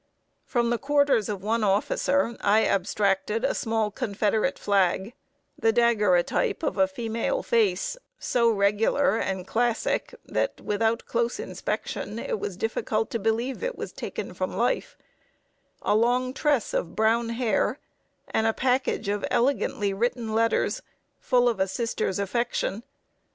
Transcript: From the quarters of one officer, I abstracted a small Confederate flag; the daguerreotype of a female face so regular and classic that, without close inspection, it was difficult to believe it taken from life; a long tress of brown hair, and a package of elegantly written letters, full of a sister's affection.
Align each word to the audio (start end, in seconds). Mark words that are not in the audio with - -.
From 0.47 0.71
the 0.71 0.79
quarters 0.79 1.29
of 1.29 1.43
one 1.43 1.63
officer, 1.63 2.35
I 2.41 2.65
abstracted 2.65 3.45
a 3.45 3.53
small 3.53 3.91
Confederate 3.91 4.57
flag; 4.57 5.13
the 5.59 5.71
daguerreotype 5.71 6.63
of 6.63 6.75
a 6.79 6.87
female 6.87 7.43
face 7.43 7.97
so 8.17 8.49
regular 8.49 9.17
and 9.17 9.45
classic 9.45 10.15
that, 10.25 10.59
without 10.59 11.05
close 11.05 11.39
inspection, 11.39 12.17
it 12.17 12.39
was 12.39 12.57
difficult 12.57 13.11
to 13.11 13.19
believe 13.19 13.61
it 13.63 13.77
taken 13.95 14.33
from 14.33 14.53
life; 14.57 14.97
a 15.83 15.93
long 15.93 16.33
tress 16.33 16.73
of 16.73 16.95
brown 16.95 17.29
hair, 17.29 17.77
and 18.27 18.47
a 18.47 18.53
package 18.53 19.07
of 19.07 19.23
elegantly 19.29 19.93
written 19.93 20.33
letters, 20.33 20.81
full 21.19 21.47
of 21.47 21.59
a 21.59 21.67
sister's 21.67 22.17
affection. 22.17 22.81